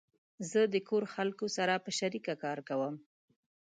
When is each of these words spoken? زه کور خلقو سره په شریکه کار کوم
زه 0.49 0.61
کور 0.89 1.03
خلقو 1.13 1.47
سره 1.57 1.73
په 1.85 1.89
شریکه 1.99 2.33
کار 2.43 2.59
کوم 2.69 2.95